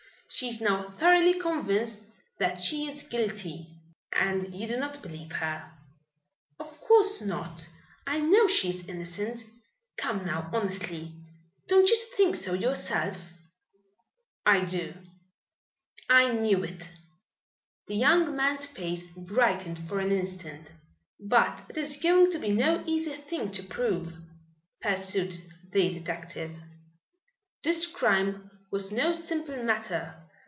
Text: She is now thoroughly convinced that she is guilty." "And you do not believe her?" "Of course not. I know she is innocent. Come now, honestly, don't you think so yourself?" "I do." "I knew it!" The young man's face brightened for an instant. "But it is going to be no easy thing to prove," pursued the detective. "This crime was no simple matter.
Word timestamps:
She 0.33 0.47
is 0.47 0.61
now 0.61 0.89
thoroughly 0.89 1.33
convinced 1.33 2.03
that 2.39 2.57
she 2.57 2.87
is 2.87 3.03
guilty." 3.03 3.67
"And 4.15 4.55
you 4.55 4.65
do 4.65 4.77
not 4.77 5.01
believe 5.01 5.33
her?" 5.33 5.73
"Of 6.57 6.79
course 6.79 7.21
not. 7.21 7.67
I 8.07 8.21
know 8.21 8.47
she 8.47 8.69
is 8.69 8.87
innocent. 8.87 9.43
Come 9.97 10.23
now, 10.25 10.49
honestly, 10.53 11.13
don't 11.67 11.85
you 11.89 11.97
think 12.15 12.37
so 12.37 12.53
yourself?" 12.53 13.17
"I 14.45 14.63
do." 14.63 14.93
"I 16.09 16.31
knew 16.31 16.63
it!" 16.63 16.89
The 17.87 17.95
young 17.97 18.33
man's 18.33 18.65
face 18.65 19.07
brightened 19.07 19.79
for 19.79 19.99
an 19.99 20.13
instant. 20.13 20.71
"But 21.19 21.65
it 21.69 21.77
is 21.77 21.97
going 21.97 22.31
to 22.31 22.39
be 22.39 22.53
no 22.53 22.85
easy 22.87 23.11
thing 23.15 23.51
to 23.51 23.63
prove," 23.63 24.15
pursued 24.79 25.37
the 25.73 25.91
detective. 25.93 26.55
"This 27.63 27.85
crime 27.85 28.47
was 28.71 28.93
no 28.93 29.11
simple 29.11 29.61
matter. 29.61 30.15